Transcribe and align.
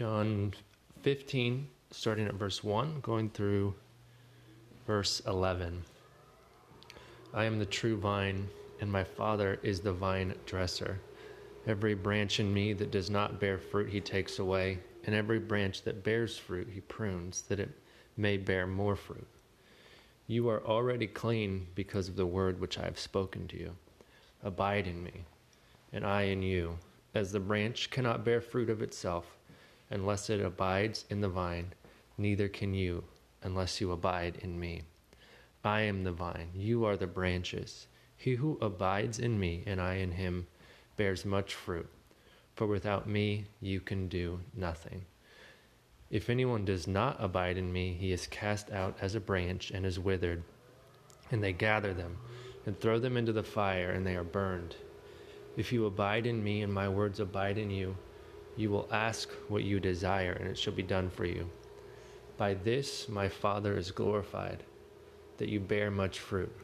John 0.00 0.54
15, 1.02 1.68
starting 1.90 2.26
at 2.26 2.32
verse 2.32 2.64
1, 2.64 3.00
going 3.02 3.28
through 3.28 3.74
verse 4.86 5.20
11. 5.26 5.82
I 7.34 7.44
am 7.44 7.58
the 7.58 7.66
true 7.66 7.98
vine, 7.98 8.48
and 8.80 8.90
my 8.90 9.04
Father 9.04 9.58
is 9.62 9.80
the 9.80 9.92
vine 9.92 10.34
dresser. 10.46 10.98
Every 11.66 11.92
branch 11.92 12.40
in 12.40 12.50
me 12.50 12.72
that 12.72 12.90
does 12.90 13.10
not 13.10 13.40
bear 13.40 13.58
fruit, 13.58 13.90
he 13.90 14.00
takes 14.00 14.38
away, 14.38 14.78
and 15.04 15.14
every 15.14 15.38
branch 15.38 15.82
that 15.82 16.02
bears 16.02 16.38
fruit, 16.38 16.68
he 16.72 16.80
prunes, 16.80 17.42
that 17.42 17.60
it 17.60 17.68
may 18.16 18.38
bear 18.38 18.66
more 18.66 18.96
fruit. 18.96 19.28
You 20.28 20.48
are 20.48 20.64
already 20.64 21.08
clean 21.08 21.66
because 21.74 22.08
of 22.08 22.16
the 22.16 22.24
word 22.24 22.58
which 22.58 22.78
I 22.78 22.84
have 22.84 22.98
spoken 22.98 23.46
to 23.48 23.58
you. 23.58 23.76
Abide 24.42 24.86
in 24.86 25.02
me, 25.02 25.26
and 25.92 26.06
I 26.06 26.22
in 26.22 26.40
you. 26.40 26.78
As 27.12 27.32
the 27.32 27.40
branch 27.40 27.90
cannot 27.90 28.24
bear 28.24 28.40
fruit 28.40 28.70
of 28.70 28.80
itself 28.80 29.36
unless 29.90 30.30
it 30.30 30.40
abides 30.40 31.04
in 31.10 31.20
the 31.20 31.28
vine, 31.28 31.72
neither 32.16 32.48
can 32.48 32.72
you 32.72 33.04
unless 33.42 33.80
you 33.80 33.92
abide 33.92 34.36
in 34.40 34.58
me. 34.58 34.82
I 35.64 35.82
am 35.82 36.04
the 36.04 36.12
vine, 36.12 36.50
you 36.54 36.84
are 36.84 36.96
the 36.96 37.06
branches. 37.06 37.86
He 38.16 38.34
who 38.34 38.58
abides 38.60 39.18
in 39.18 39.38
me 39.38 39.62
and 39.66 39.80
I 39.80 39.94
in 39.94 40.12
him 40.12 40.46
bears 40.96 41.24
much 41.24 41.54
fruit, 41.54 41.88
for 42.54 42.66
without 42.66 43.08
me 43.08 43.46
you 43.60 43.80
can 43.80 44.08
do 44.08 44.40
nothing. 44.54 45.04
If 46.10 46.28
anyone 46.28 46.64
does 46.64 46.86
not 46.86 47.16
abide 47.18 47.56
in 47.56 47.72
me, 47.72 47.94
he 47.94 48.12
is 48.12 48.26
cast 48.26 48.70
out 48.70 48.96
as 49.00 49.14
a 49.14 49.20
branch 49.20 49.70
and 49.70 49.86
is 49.86 49.98
withered, 49.98 50.42
and 51.30 51.42
they 51.42 51.52
gather 51.52 51.94
them 51.94 52.18
and 52.66 52.78
throw 52.78 52.98
them 52.98 53.16
into 53.16 53.32
the 53.32 53.42
fire, 53.42 53.90
and 53.90 54.06
they 54.06 54.16
are 54.16 54.24
burned. 54.24 54.76
If 55.56 55.72
you 55.72 55.86
abide 55.86 56.26
in 56.26 56.42
me 56.42 56.62
and 56.62 56.72
my 56.72 56.88
words 56.88 57.20
abide 57.20 57.58
in 57.58 57.70
you, 57.70 57.96
you 58.60 58.70
will 58.70 58.88
ask 58.92 59.30
what 59.48 59.64
you 59.64 59.80
desire, 59.80 60.32
and 60.32 60.46
it 60.48 60.58
shall 60.58 60.74
be 60.74 60.82
done 60.82 61.08
for 61.08 61.24
you. 61.24 61.48
By 62.36 62.54
this 62.54 63.08
my 63.08 63.28
Father 63.28 63.76
is 63.76 63.90
glorified, 63.90 64.62
that 65.38 65.48
you 65.48 65.60
bear 65.60 65.90
much 65.90 66.18
fruit, 66.18 66.54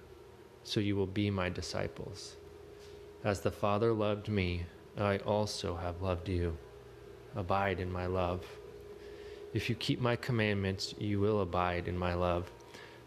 so 0.62 0.78
you 0.78 0.94
will 0.94 1.06
be 1.06 1.30
my 1.30 1.48
disciples. 1.48 2.36
As 3.24 3.40
the 3.40 3.50
Father 3.50 3.92
loved 3.92 4.28
me, 4.28 4.66
I 4.98 5.18
also 5.18 5.76
have 5.76 6.02
loved 6.02 6.28
you. 6.28 6.56
Abide 7.34 7.80
in 7.80 7.90
my 7.90 8.06
love. 8.06 8.44
If 9.54 9.68
you 9.68 9.74
keep 9.74 10.00
my 10.00 10.16
commandments, 10.16 10.94
you 10.98 11.18
will 11.18 11.40
abide 11.40 11.88
in 11.88 11.96
my 11.96 12.14
love, 12.14 12.50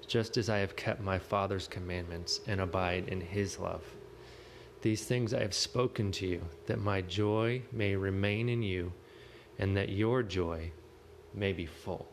just 0.07 0.35
as 0.37 0.49
I 0.49 0.57
have 0.57 0.75
kept 0.75 1.01
my 1.01 1.19
Father's 1.19 1.67
commandments 1.67 2.41
and 2.47 2.59
abide 2.59 3.07
in 3.07 3.21
his 3.21 3.59
love. 3.59 3.83
These 4.81 5.03
things 5.03 5.33
I 5.33 5.41
have 5.41 5.53
spoken 5.53 6.11
to 6.13 6.25
you, 6.25 6.41
that 6.67 6.79
my 6.79 7.01
joy 7.01 7.61
may 7.71 7.95
remain 7.95 8.47
in 8.47 8.63
you, 8.63 8.93
and 9.57 9.75
that 9.75 9.89
your 9.89 10.23
joy 10.23 10.71
may 11.33 11.51
be 11.51 11.65
full. 11.65 12.07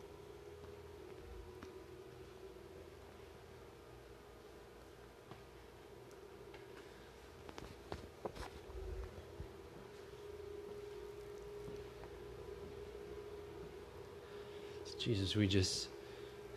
Jesus, 14.99 15.37
we 15.37 15.47
just 15.47 15.87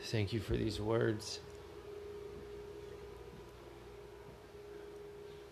thank 0.07 0.33
you 0.33 0.41
for 0.41 0.57
these 0.57 0.81
words. 0.81 1.39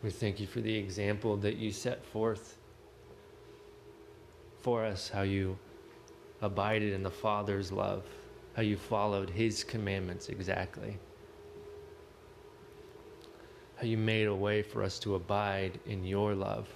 We 0.03 0.11
thank 0.11 0.39
you 0.39 0.47
for 0.47 0.61
the 0.61 0.75
example 0.75 1.37
that 1.39 1.57
you 1.57 1.73
set 1.73 2.05
forth 2.05 2.57
for 4.61 4.85
us, 4.85 5.09
how 5.09 5.23
you 5.23 5.59
abided 6.41 6.93
in 6.93 7.03
the 7.03 7.11
Father's 7.11 7.73
love, 7.73 8.05
how 8.55 8.63
you 8.63 8.77
followed 8.77 9.29
His 9.29 9.65
commandments 9.65 10.29
exactly, 10.29 10.99
how 13.77 13.87
you 13.87 13.97
made 13.97 14.29
a 14.29 14.35
way 14.35 14.63
for 14.63 14.85
us 14.85 15.01
to 15.01 15.17
abide 15.17 15.81
in 15.87 16.05
your 16.05 16.35
love. 16.35 16.69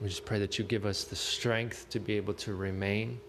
We 0.00 0.08
just 0.08 0.24
pray 0.24 0.38
that 0.40 0.58
you 0.58 0.64
give 0.64 0.84
us 0.84 1.04
the 1.04 1.16
strength 1.16 1.88
to 1.90 2.00
be 2.00 2.14
able 2.14 2.34
to 2.34 2.54
remain, 2.54 3.20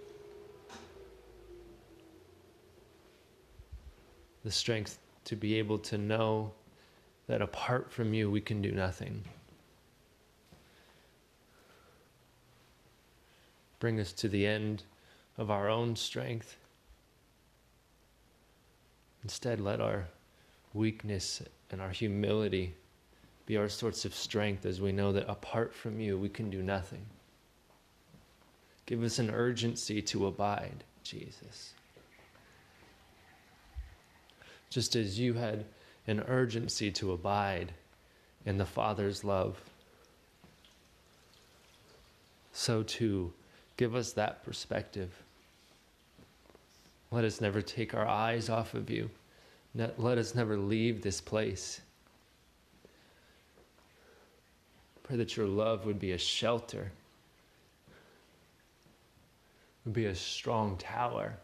the 4.43 4.51
strength 4.51 4.99
to 5.25 5.35
be 5.35 5.55
able 5.55 5.77
to 5.79 5.97
know 5.97 6.51
that 7.27 7.41
apart 7.41 7.91
from 7.91 8.13
you, 8.13 8.31
we 8.31 8.41
can 8.41 8.61
do 8.61 8.71
nothing. 8.71 9.23
Bring 13.79 13.99
us 13.99 14.13
to 14.13 14.29
the 14.29 14.47
end 14.47 14.83
of 15.37 15.51
our 15.51 15.69
own 15.69 15.95
strength. 15.95 16.57
Instead, 19.23 19.59
let 19.59 19.81
our 19.81 20.07
weakness 20.73 21.43
and 21.69 21.81
our 21.81 21.89
humility 21.89 22.73
be 23.45 23.57
our 23.57 23.69
source 23.69 24.05
of 24.05 24.13
strength 24.13 24.65
as 24.65 24.81
we 24.81 24.91
know 24.91 25.11
that 25.11 25.29
apart 25.29 25.73
from 25.73 25.99
you, 25.99 26.17
we 26.17 26.29
can 26.29 26.49
do 26.49 26.61
nothing. 26.61 27.05
Give 28.85 29.03
us 29.03 29.19
an 29.19 29.29
urgency 29.29 30.01
to 30.01 30.27
abide, 30.27 30.83
Jesus. 31.03 31.73
Just 34.69 34.95
as 34.95 35.19
you 35.19 35.33
had 35.33 35.65
an 36.07 36.21
urgency 36.27 36.91
to 36.91 37.11
abide 37.11 37.73
in 38.45 38.57
the 38.57 38.65
Father's 38.65 39.23
love, 39.23 39.61
so 42.53 42.83
too, 42.83 43.33
give 43.77 43.95
us 43.95 44.13
that 44.13 44.43
perspective. 44.43 45.11
Let 47.11 47.23
us 47.23 47.39
never 47.39 47.61
take 47.61 47.93
our 47.93 48.07
eyes 48.07 48.49
off 48.49 48.73
of 48.73 48.89
you. 48.89 49.09
Let 49.75 50.17
us 50.17 50.33
never 50.33 50.57
leave 50.57 51.01
this 51.01 51.21
place 51.21 51.81
Pray 55.07 55.15
that 55.15 55.37
your 55.37 55.47
love 55.47 55.85
would 55.85 55.99
be 55.99 56.11
a 56.11 56.17
shelter, 56.17 56.91
would 59.85 59.93
be 59.93 60.05
a 60.05 60.15
strong 60.15 60.75
tower. 60.77 61.37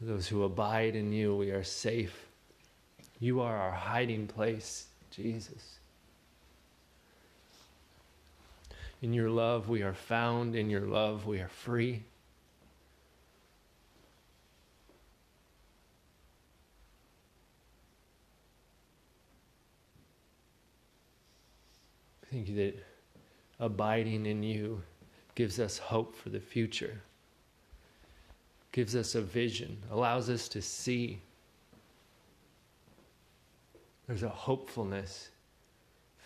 Those 0.00 0.28
who 0.28 0.44
abide 0.44 0.94
in 0.94 1.12
you, 1.12 1.36
we 1.36 1.50
are 1.50 1.64
safe. 1.64 2.26
You 3.18 3.40
are 3.40 3.56
our 3.56 3.72
hiding 3.72 4.28
place, 4.28 4.86
Jesus. 5.10 5.78
In 9.02 9.12
your 9.12 9.30
love, 9.30 9.68
we 9.68 9.82
are 9.82 9.94
found. 9.94 10.54
In 10.54 10.70
your 10.70 10.82
love, 10.82 11.26
we 11.26 11.40
are 11.40 11.48
free. 11.48 12.02
Thank 22.30 22.48
you 22.48 22.56
that 22.56 22.84
abiding 23.58 24.26
in 24.26 24.42
you 24.42 24.82
gives 25.34 25.58
us 25.58 25.78
hope 25.78 26.14
for 26.14 26.28
the 26.28 26.40
future, 26.40 27.00
gives 28.78 28.94
us 28.94 29.16
a 29.16 29.20
vision, 29.20 29.76
allows 29.90 30.30
us 30.30 30.46
to 30.46 30.62
see. 30.62 31.20
There's 34.06 34.22
a 34.22 34.28
hopefulness 34.28 35.30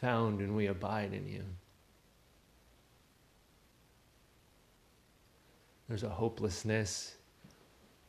found 0.02 0.36
when 0.36 0.54
we 0.54 0.66
abide 0.66 1.14
in 1.14 1.26
you. 1.26 1.44
There's 5.88 6.02
a 6.02 6.10
hopelessness 6.10 7.14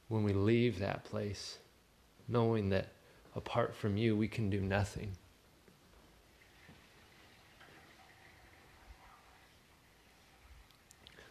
when 0.10 0.26
we 0.26 0.34
leave 0.34 0.78
that 0.80 1.06
place, 1.06 1.60
knowing 2.28 2.68
that 2.68 2.90
apart 3.38 3.74
from 3.74 3.96
you, 3.96 4.18
we 4.18 4.28
can 4.28 4.50
do 4.50 4.60
nothing. 4.60 5.14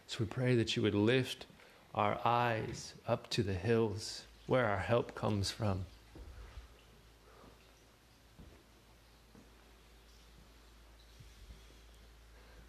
So 0.07 0.17
we 0.21 0.25
pray 0.25 0.55
that 0.55 0.75
you 0.75 0.81
would 0.81 0.95
lift 0.95 1.45
our 1.93 2.19
eyes 2.25 2.93
up 3.07 3.29
to 3.29 3.43
the 3.43 3.53
hills 3.53 4.23
where 4.47 4.65
our 4.65 4.79
help 4.79 5.13
comes 5.15 5.51
from. 5.51 5.85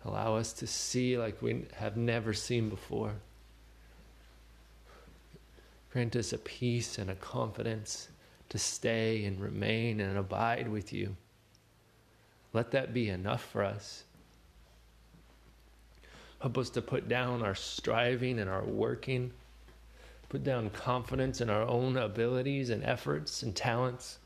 Allow 0.05 0.37
us 0.37 0.53
to 0.55 0.67
see 0.67 1.17
like 1.17 1.41
we 1.41 1.65
have 1.77 1.97
never 1.97 2.35
seen 2.35 2.69
before. 2.69 3.15
Grant 5.91 6.15
us 6.17 6.33
a 6.33 6.39
peace 6.39 6.99
and 6.99 7.11
a 7.11 7.15
confidence 7.15 8.09
to 8.51 8.59
stay 8.59 9.25
and 9.25 9.41
remain 9.41 10.01
and 10.01 10.19
abide 10.19 10.69
with 10.69 10.93
you. 10.93 11.17
Let 12.53 12.71
that 12.73 12.93
be 12.93 13.09
enough 13.09 13.43
for 13.43 13.65
us. 13.65 14.05
Help 16.45 16.59
us 16.59 16.69
to 16.69 16.83
put 16.83 17.09
down 17.09 17.43
our 17.43 17.55
striving 17.55 18.39
and 18.39 18.51
our 18.51 18.65
working, 18.65 19.33
put 20.29 20.45
down 20.45 20.69
confidence 20.69 21.41
in 21.41 21.49
our 21.49 21.63
own 21.63 21.97
abilities 21.97 22.69
and 22.69 22.85
efforts 22.85 23.43
and 23.43 23.57
talents, 23.57 24.19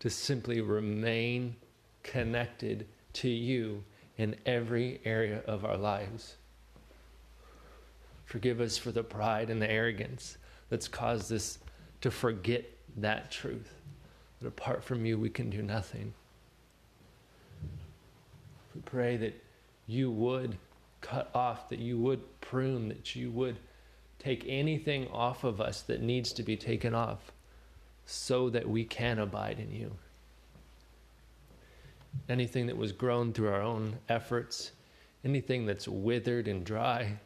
to 0.00 0.08
simply 0.08 0.62
remain 0.62 1.54
connected 2.02 2.86
to 3.12 3.28
you 3.28 3.84
in 4.16 4.34
every 4.46 5.02
area 5.04 5.42
of 5.46 5.66
our 5.66 5.76
lives. 5.76 6.36
Forgive 8.24 8.62
us 8.62 8.78
for 8.78 8.90
the 8.90 9.02
pride 9.02 9.50
and 9.50 9.60
the 9.60 9.70
arrogance 9.70 10.38
that's 10.70 10.88
caused 10.88 11.30
us 11.30 11.58
to 12.00 12.10
forget 12.10 12.64
that 12.96 13.30
truth. 13.30 13.74
That 14.40 14.48
apart 14.48 14.82
from 14.82 15.04
you, 15.04 15.18
we 15.18 15.28
can 15.28 15.50
do 15.50 15.60
nothing. 15.60 16.14
We 18.74 18.80
pray 18.86 19.18
that 19.18 19.44
you 19.88 20.10
would 20.10 20.56
cut 21.00 21.30
off, 21.34 21.70
that 21.70 21.80
you 21.80 21.98
would 21.98 22.40
prune, 22.40 22.88
that 22.88 23.16
you 23.16 23.30
would 23.32 23.56
take 24.18 24.44
anything 24.46 25.08
off 25.08 25.42
of 25.42 25.60
us 25.60 25.82
that 25.82 26.02
needs 26.02 26.32
to 26.34 26.42
be 26.42 26.56
taken 26.56 26.94
off 26.94 27.32
so 28.04 28.50
that 28.50 28.68
we 28.68 28.84
can 28.84 29.18
abide 29.18 29.58
in 29.58 29.74
you. 29.74 29.90
Anything 32.28 32.66
that 32.66 32.76
was 32.76 32.92
grown 32.92 33.32
through 33.32 33.48
our 33.48 33.62
own 33.62 33.96
efforts, 34.08 34.72
anything 35.24 35.66
that's 35.66 35.88
withered 35.88 36.48
and 36.48 36.64
dry. 36.64 37.18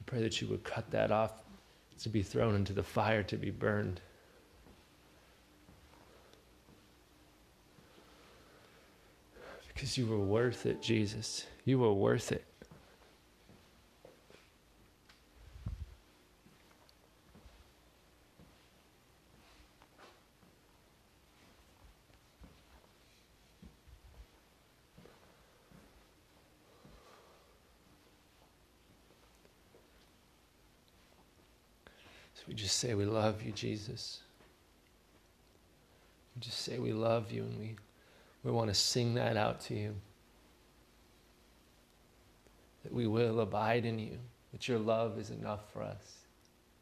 I 0.00 0.04
pray 0.06 0.22
that 0.22 0.40
you 0.40 0.48
would 0.48 0.62
cut 0.62 0.90
that 0.90 1.10
off 1.10 1.32
to 2.00 2.08
be 2.08 2.22
thrown 2.22 2.54
into 2.54 2.72
the 2.72 2.82
fire 2.82 3.22
to 3.24 3.36
be 3.36 3.50
burned. 3.50 4.00
Because 9.82 9.98
you 9.98 10.06
were 10.06 10.16
worth 10.16 10.64
it, 10.64 10.80
Jesus. 10.80 11.44
You 11.64 11.80
were 11.80 11.92
worth 11.92 12.30
it. 12.30 12.44
So 32.34 32.44
we 32.46 32.54
just 32.54 32.76
say 32.76 32.94
we 32.94 33.04
love 33.04 33.42
you, 33.42 33.50
Jesus. 33.50 34.20
We 36.36 36.42
just 36.42 36.60
say 36.60 36.78
we 36.78 36.92
love 36.92 37.32
you 37.32 37.42
and 37.42 37.58
we, 37.58 37.74
we 38.42 38.50
want 38.50 38.68
to 38.68 38.74
sing 38.74 39.14
that 39.14 39.36
out 39.36 39.60
to 39.62 39.74
you 39.74 39.94
that 42.82 42.92
we 42.92 43.06
will 43.06 43.40
abide 43.40 43.84
in 43.84 43.98
you, 43.98 44.18
that 44.52 44.68
your 44.68 44.78
love 44.78 45.18
is 45.18 45.30
enough 45.30 45.72
for 45.72 45.82
us, 45.82 46.16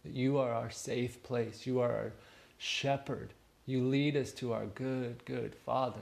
that 0.04 0.12
you 0.12 0.38
are 0.38 0.52
our 0.52 0.70
safe 0.70 1.22
place, 1.22 1.66
you 1.66 1.80
are 1.80 1.92
our 1.92 2.12
shepherd, 2.58 3.34
you 3.66 3.84
lead 3.84 4.16
us 4.16 4.32
to 4.32 4.52
our 4.52 4.66
good, 4.66 5.22
good 5.24 5.54
Father. 5.54 6.00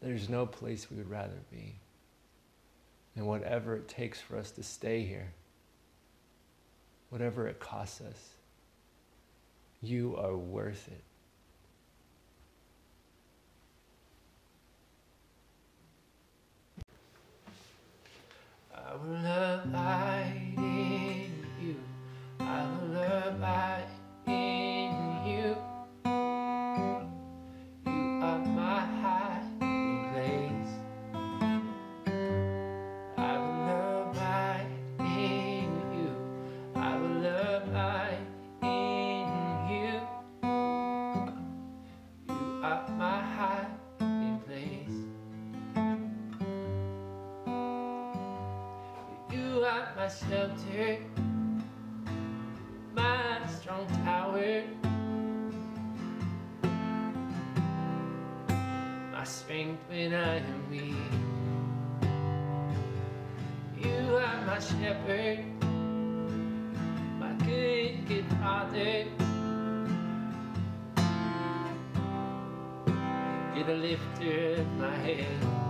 There's 0.00 0.28
no 0.28 0.46
place 0.46 0.90
we 0.90 0.96
would 0.96 1.10
rather 1.10 1.40
be. 1.50 1.76
And 3.16 3.26
whatever 3.26 3.76
it 3.76 3.88
takes 3.88 4.20
for 4.20 4.38
us 4.38 4.50
to 4.52 4.62
stay 4.62 5.02
here, 5.02 5.32
whatever 7.10 7.48
it 7.48 7.60
costs 7.60 8.00
us, 8.00 8.30
you 9.82 10.16
are 10.16 10.36
worth 10.36 10.88
it. 10.88 11.02
I 18.92 18.96
will 18.96 19.14
abide 19.24 19.98
shelter, 50.10 50.98
my 52.94 53.46
strong 53.46 53.86
tower, 54.04 54.62
my 59.12 59.24
strength 59.24 59.80
when 59.88 60.14
I 60.14 60.38
am 60.38 60.70
weak. 60.70 60.96
You 63.78 64.16
are 64.16 64.46
my 64.46 64.58
shepherd, 64.58 65.44
my 67.20 67.32
good, 67.46 68.08
good 68.08 68.26
father. 68.40 69.06
You're 73.54 73.64
the 73.64 73.74
lifter 73.74 74.60
of 74.60 74.66
my 74.78 74.96
head. 74.96 75.69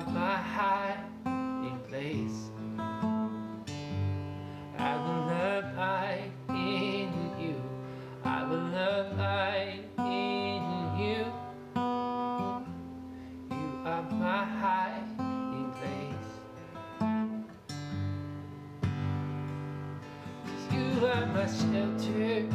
Are 0.00 0.10
my 0.12 0.36
hiding 0.36 1.78
place. 1.86 2.50
I 4.78 4.96
will 4.96 5.28
abide 5.28 6.32
in 6.48 7.12
you. 7.38 7.60
I 8.24 8.44
will 8.48 8.68
abide 8.68 9.84
in 9.98 10.62
you. 10.98 11.24
You 13.50 13.68
are 13.84 14.06
my 14.24 14.44
hiding 14.62 15.70
place. 15.78 16.30
'Cause 20.44 20.66
You 20.72 21.06
are 21.12 21.26
my 21.26 21.46
shelter, 21.58 22.48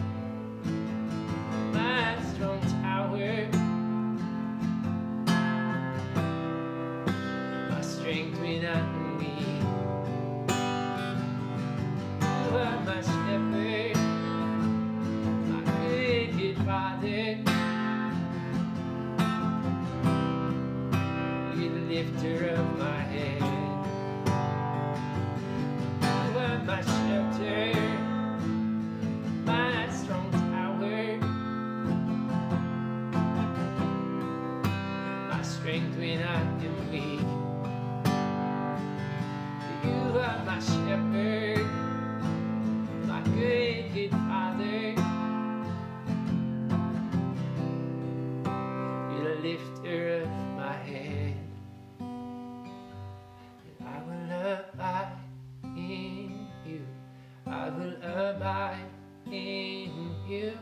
strength 35.65 35.98
when 35.98 36.22
I 36.22 36.41
am 36.41 36.91
weak. 36.91 37.25
You 39.84 40.19
are 40.19 40.39
my 40.45 40.60
shepherd, 40.60 41.65
my 43.07 43.22
good, 43.34 43.91
good 43.95 44.12
father. 44.12 44.93
You're 49.10 49.27
the 49.27 49.41
lifter 49.41 50.22
of 50.22 50.29
my 50.55 50.74
head, 50.86 51.34
and 52.00 53.77
I 53.81 53.98
will 54.05 54.29
abide 54.53 55.17
in 55.63 56.48
you. 56.63 56.81
I 57.48 57.69
will 57.69 57.98
abide 58.03 58.86
in 59.31 60.13
you. 60.27 60.53